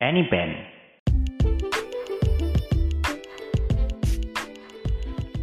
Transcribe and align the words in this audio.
Anypen 0.00 0.56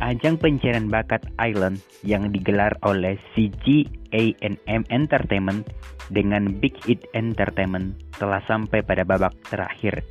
Ajang 0.02 0.42
pencarian 0.42 0.90
bakat 0.90 1.30
Island 1.38 1.78
yang 2.02 2.33
digelar 2.33 2.74
oleh 2.82 3.22
CG 3.38 3.85
A&M 4.17 4.82
Entertainment 4.90 5.62
dengan 6.09 6.58
Big 6.58 6.74
Hit 6.90 7.06
Entertainment 7.14 8.02
telah 8.18 8.41
sampai 8.50 8.82
pada 8.82 9.05
babak 9.05 9.38
terakhir. 9.46 10.02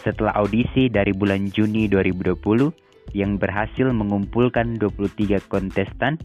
Setelah 0.00 0.32
audisi 0.40 0.88
dari 0.88 1.12
bulan 1.12 1.52
Juni 1.52 1.84
2020 1.84 3.12
yang 3.12 3.36
berhasil 3.36 3.92
mengumpulkan 3.92 4.80
23 4.80 5.52
kontestan 5.52 6.16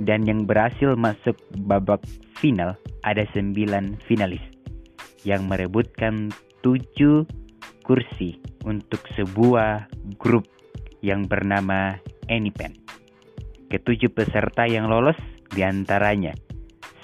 dan 0.00 0.24
yang 0.24 0.48
berhasil 0.48 0.96
masuk 0.96 1.36
babak 1.68 2.00
final 2.40 2.72
ada 3.04 3.28
9 3.36 3.52
finalis 4.08 4.40
yang 5.28 5.44
merebutkan 5.44 6.32
tujuh 6.66 7.22
kursi 7.86 8.42
untuk 8.66 9.06
sebuah 9.14 9.86
grup 10.18 10.50
yang 10.98 11.30
bernama 11.30 11.94
Anypen. 12.26 12.74
Ketujuh 13.70 14.10
peserta 14.10 14.66
yang 14.66 14.90
lolos 14.90 15.14
di 15.54 15.62
antaranya 15.62 16.34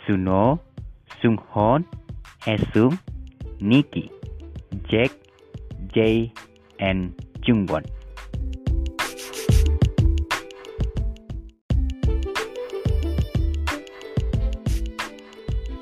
Suno, 0.03 0.59
Sunghon, 1.23 1.87
Esung, 2.43 2.99
Niki, 3.63 4.11
Jack, 4.91 5.15
Jay, 5.95 6.35
and 6.83 7.15
Jungwon. 7.47 7.87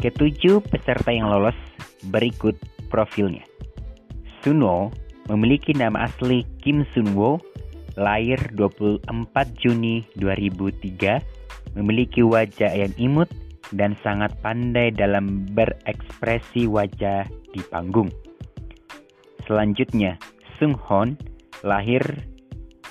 Ketujuh 0.04 0.60
peserta 0.68 1.16
yang 1.16 1.32
lolos 1.32 1.56
berikut 2.12 2.60
profilnya. 2.92 3.49
Suno 4.40 4.88
memiliki 5.28 5.76
nama 5.76 6.08
asli 6.08 6.48
Kim 6.64 6.88
Sunwo, 6.96 7.36
lahir 8.00 8.40
24 8.56 9.04
Juni 9.60 10.08
2003, 10.16 11.76
memiliki 11.76 12.24
wajah 12.24 12.72
yang 12.72 12.92
imut 12.96 13.28
dan 13.76 13.92
sangat 14.00 14.32
pandai 14.40 14.88
dalam 14.90 15.44
berekspresi 15.52 16.64
wajah 16.64 17.28
di 17.52 17.60
panggung. 17.68 18.08
Selanjutnya, 19.44 20.16
Sung 20.56 20.74
Hon 20.88 21.20
lahir 21.60 22.00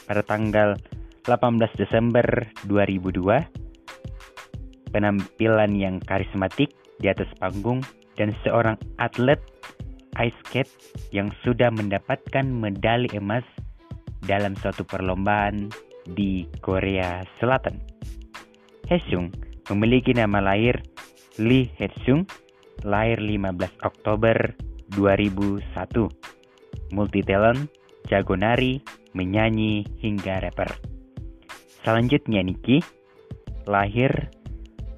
pada 0.06 0.22
tanggal 0.22 0.78
18 1.26 1.82
Desember 1.82 2.26
2002. 2.70 3.26
Penampilan 4.90 5.72
yang 5.74 5.98
karismatik 6.06 6.74
di 7.02 7.10
atas 7.10 7.30
panggung 7.38 7.82
dan 8.18 8.34
seorang 8.42 8.74
atlet 8.98 9.38
ice 10.20 10.36
skate 10.46 10.72
yang 11.16 11.32
sudah 11.42 11.72
mendapatkan 11.72 12.44
medali 12.44 13.08
emas 13.16 13.44
dalam 14.28 14.54
suatu 14.60 14.84
perlombaan 14.84 15.72
di 16.12 16.44
Korea 16.60 17.24
Selatan. 17.40 17.80
Hesung 18.92 19.32
memiliki 19.72 20.12
nama 20.12 20.44
lahir 20.44 20.82
Lee 21.40 21.72
Hesung, 21.80 22.28
lahir 22.84 23.24
15 23.24 23.80
Oktober 23.86 24.36
2001. 24.92 25.64
Multi 26.92 27.22
talent, 27.24 27.70
jago 28.10 28.36
nari, 28.36 28.82
menyanyi, 29.14 29.86
hingga 30.02 30.42
rapper. 30.42 30.74
Selanjutnya 31.86 32.44
Niki, 32.44 32.82
lahir 33.70 34.34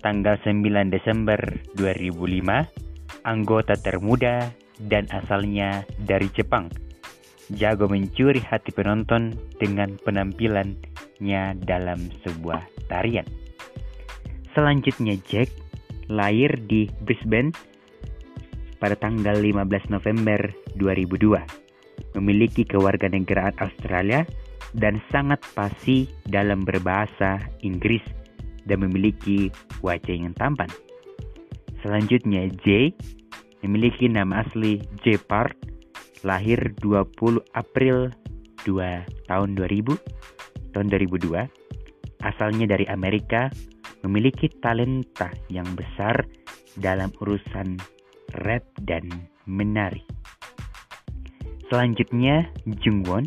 tanggal 0.01 0.39
9 0.41 0.65
Desember 0.89 1.37
2005, 1.77 2.65
anggota 3.27 3.77
termuda 3.77 4.49
dan 4.87 5.05
asalnya 5.13 5.85
dari 6.01 6.31
Jepang. 6.33 6.71
Jago 7.51 7.91
mencuri 7.91 8.39
hati 8.39 8.71
penonton 8.71 9.35
dengan 9.59 9.99
penampilannya 10.07 11.59
dalam 11.67 11.99
sebuah 12.23 12.63
tarian. 12.87 13.27
Selanjutnya 14.55 15.19
Jack 15.27 15.51
lahir 16.07 16.55
di 16.67 16.87
Brisbane 17.03 17.51
pada 18.79 18.95
tanggal 18.95 19.35
15 19.39 19.91
November 19.91 20.51
2002. 20.79 22.17
Memiliki 22.17 22.63
kewarganegaraan 22.67 23.55
Australia 23.59 24.23
dan 24.75 24.99
sangat 25.11 25.43
fasih 25.43 26.07
dalam 26.27 26.63
berbahasa 26.63 27.39
Inggris 27.63 28.03
dan 28.63 28.83
memiliki 28.83 29.51
wajah 29.83 30.15
yang 30.15 30.35
tampan. 30.35 30.71
Selanjutnya 31.81 32.47
Jay 32.61 32.93
memiliki 33.61 34.09
nama 34.09 34.45
asli 34.45 34.81
J. 35.05 35.21
Lahir 36.21 36.59
20 36.81 37.41
April 37.57 38.13
2 38.65 39.25
tahun 39.25 39.49
2000, 39.57 39.97
tahun 40.77 40.87
2002, 40.93 41.49
asalnya 42.21 42.65
dari 42.69 42.85
Amerika, 42.85 43.49
memiliki 44.05 44.49
talenta 44.61 45.33
yang 45.49 45.65
besar 45.73 46.25
dalam 46.77 47.09
urusan 47.17 47.81
rap 48.45 48.65
dan 48.85 49.09
menari. 49.49 50.05
Selanjutnya, 51.73 52.45
Jungwon 52.85 53.25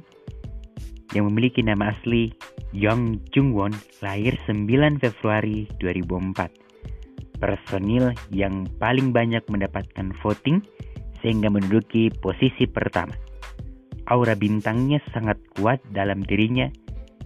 yang 1.14 1.30
memiliki 1.30 1.62
nama 1.62 1.94
asli 1.94 2.34
Young 2.74 3.22
Jungwon 3.30 3.74
lahir 4.02 4.34
9 4.50 4.98
Februari 4.98 5.70
2004 5.78 6.63
personil 7.38 8.14
yang 8.30 8.66
paling 8.78 9.10
banyak 9.10 9.42
mendapatkan 9.50 10.14
voting 10.22 10.62
sehingga 11.24 11.48
menduduki 11.48 12.12
posisi 12.20 12.68
pertama. 12.68 13.16
Aura 14.12 14.36
bintangnya 14.36 15.00
sangat 15.16 15.40
kuat 15.56 15.80
dalam 15.96 16.20
dirinya 16.20 16.68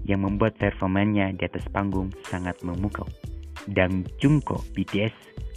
yang 0.06 0.22
membuat 0.22 0.54
performanya 0.56 1.34
di 1.34 1.42
atas 1.42 1.66
panggung 1.74 2.14
sangat 2.30 2.54
memukau. 2.62 3.04
Dan 3.66 4.06
Jungkook 4.22 4.62
BTS 4.72 5.12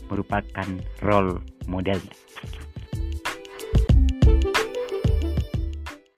merupakan 0.10 0.68
role 1.06 1.40
modelnya. 1.70 2.12